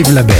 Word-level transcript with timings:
Live 0.00 0.14
Label 0.14 0.39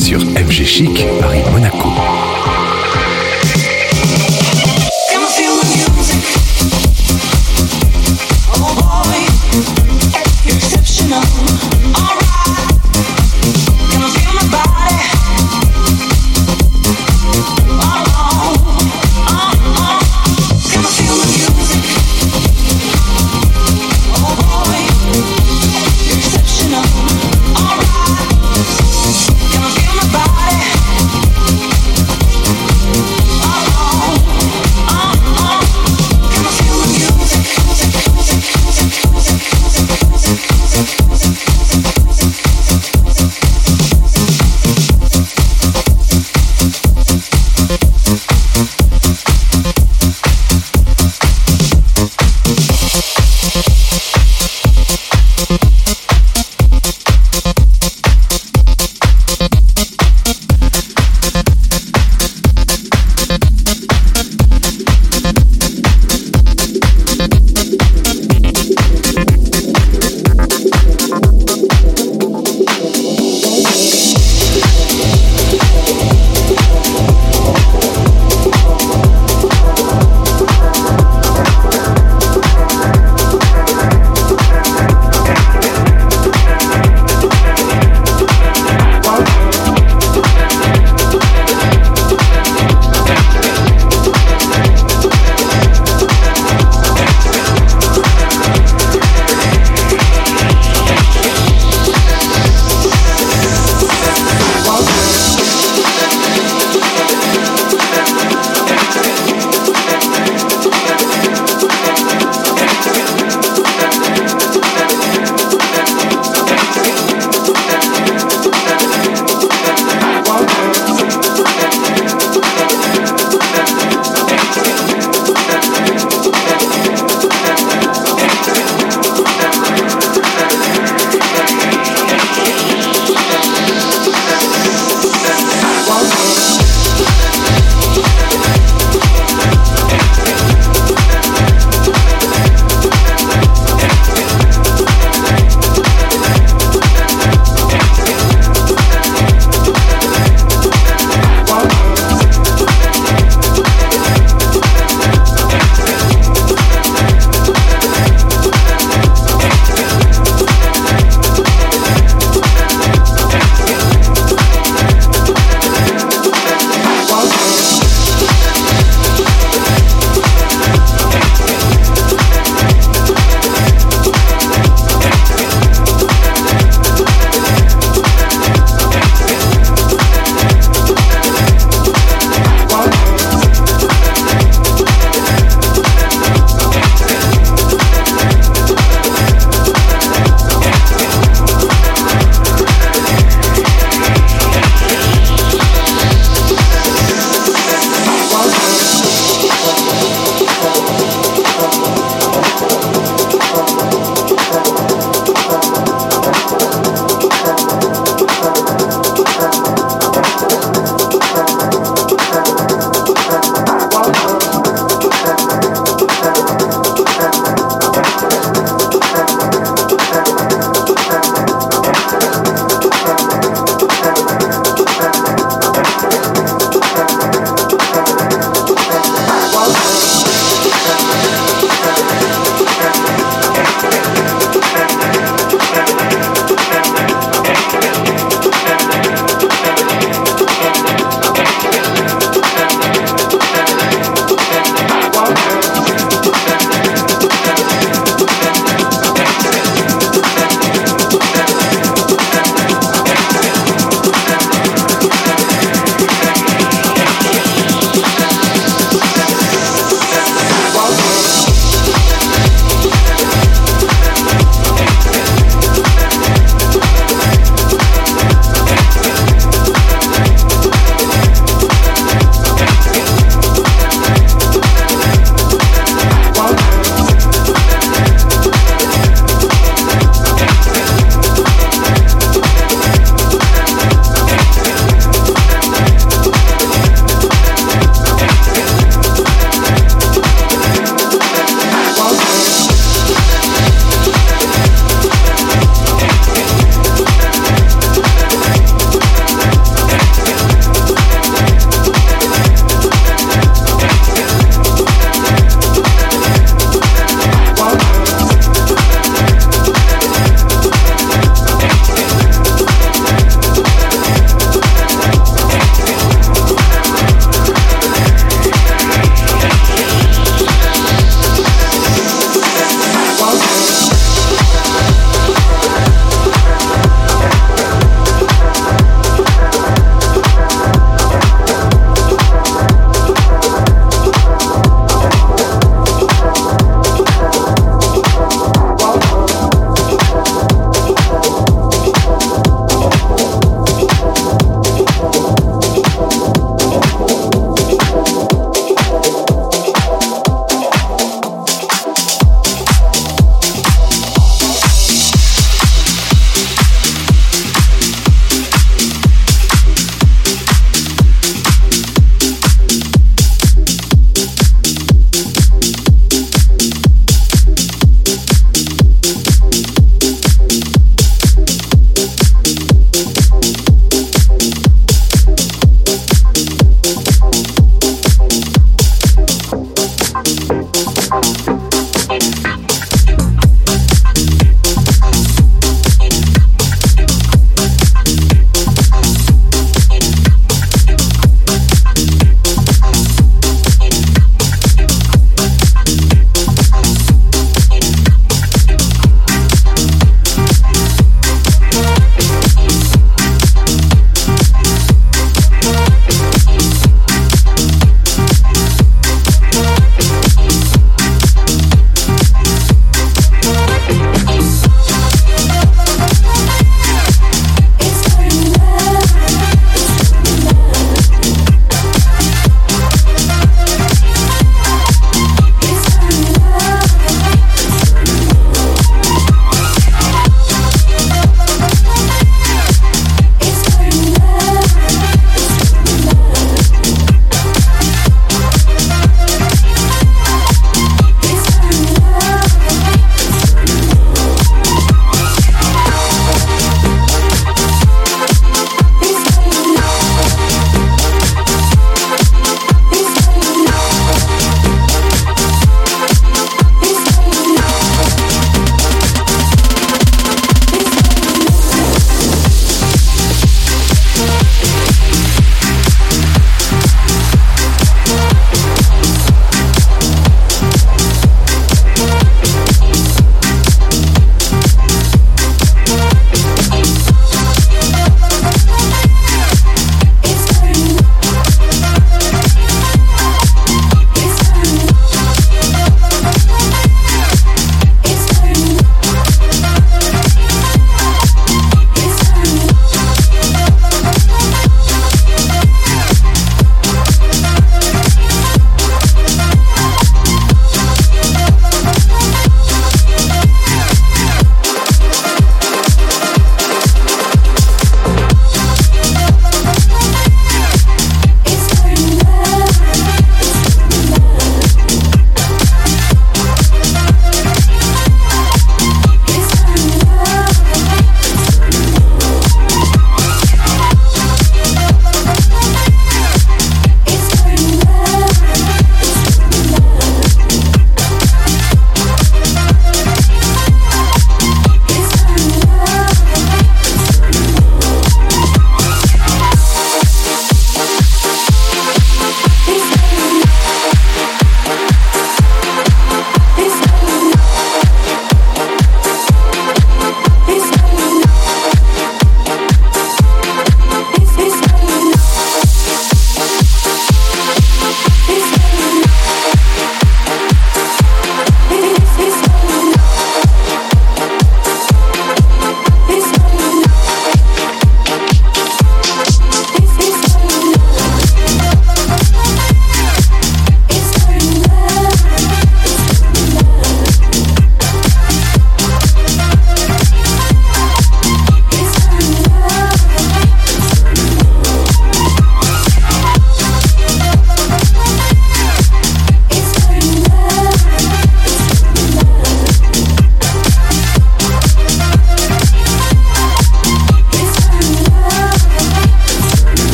Sur 0.00 0.20
FG 0.22 0.64
Chic, 0.64 1.06
Paris-Monaco. 1.20 1.88
Hoffman 1.88 2.15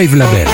invite 0.00 0.08
Hive 0.08 0.14
Label 0.14 0.49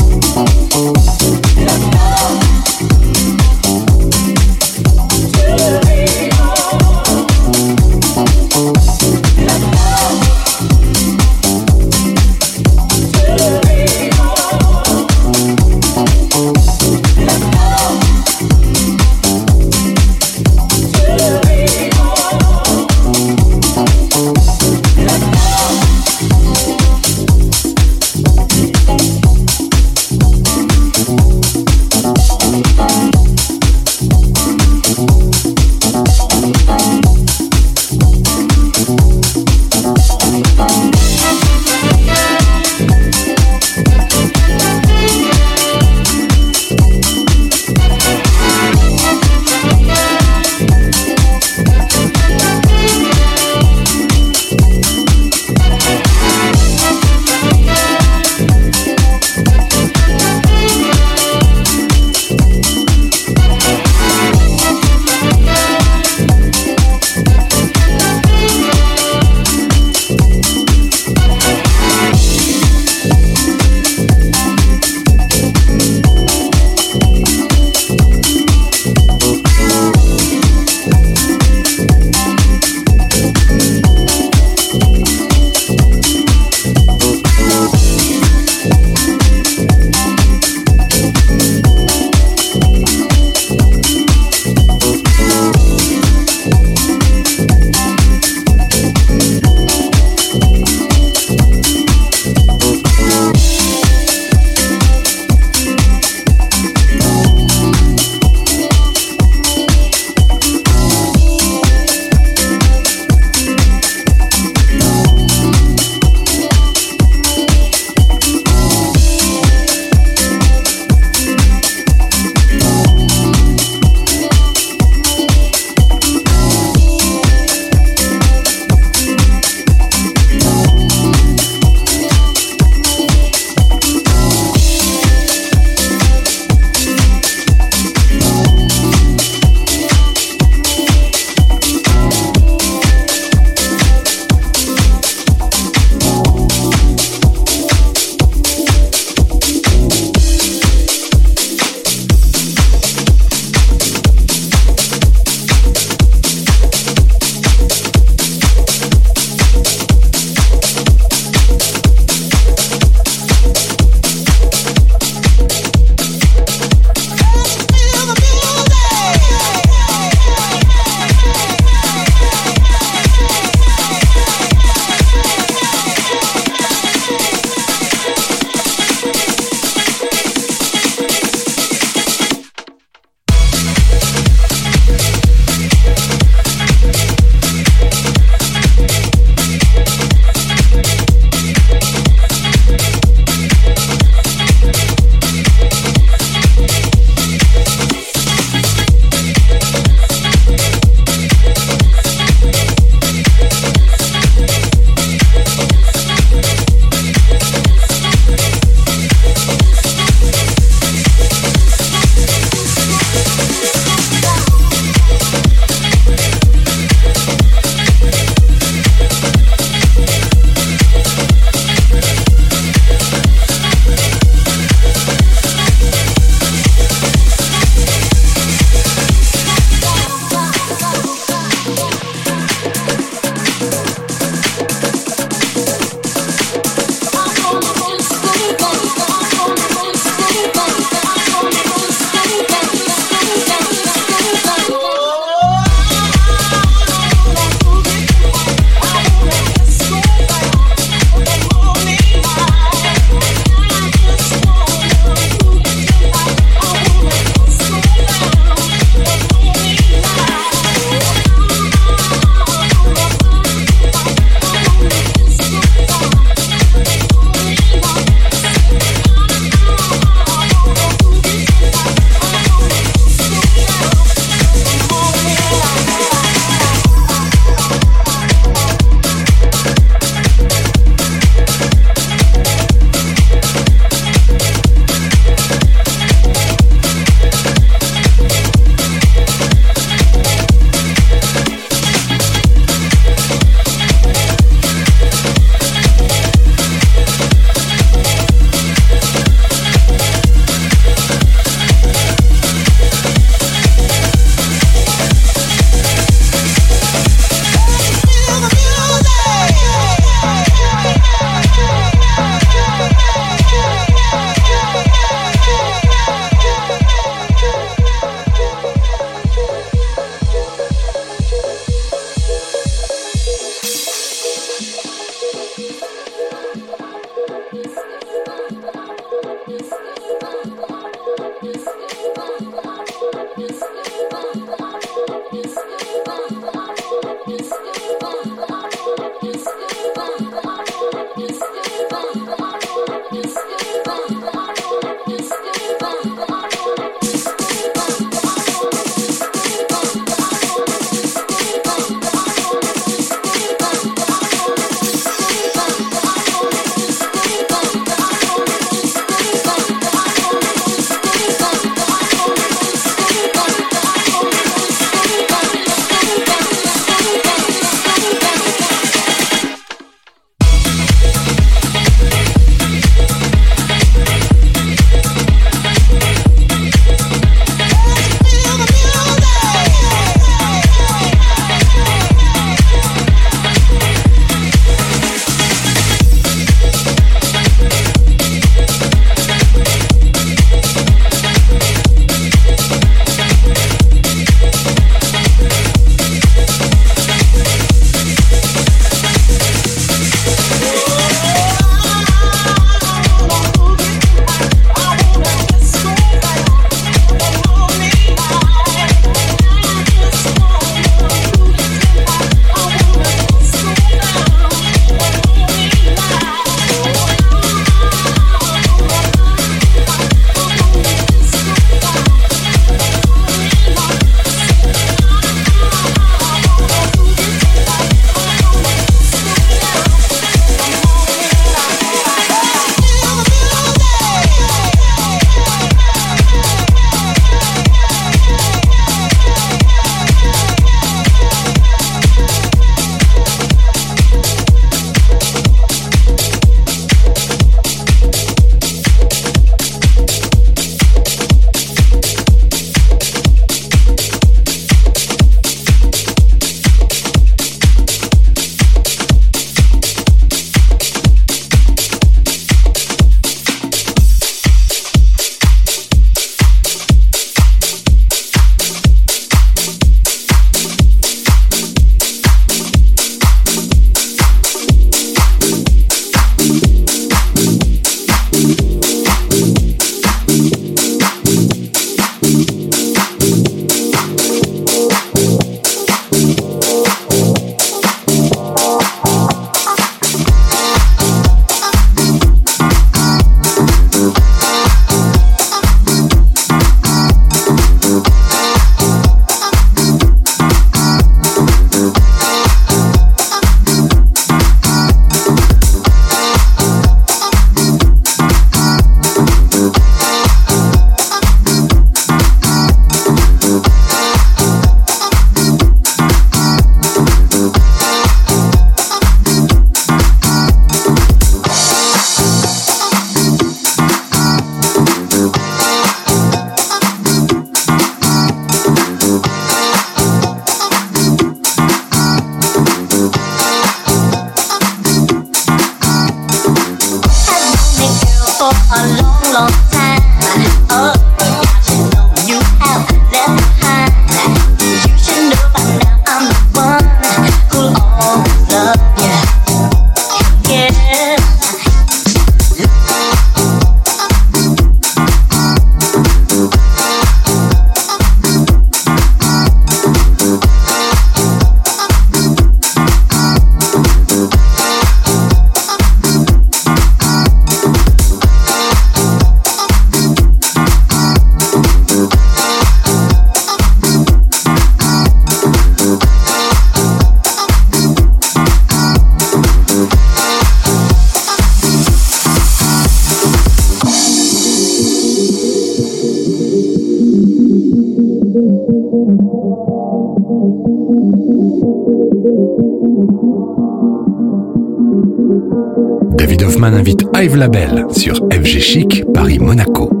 Hoffman 596.61 596.77
invite 596.77 597.05
Hive 597.15 597.37
Label 597.37 597.85
sur 597.91 598.17
FG 598.31 598.59
Chic 598.59 599.03
Paris-Monaco. 599.13 600.00